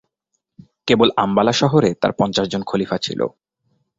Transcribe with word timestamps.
কেবল 0.87 1.09
আম্বালা 1.17 1.51
শহরে 1.51 1.89
তার 1.93 2.11
পঞ্চাশ 2.11 2.45
জন 2.47 2.61
খলিফা 2.63 2.97
ছিলো। 2.97 3.25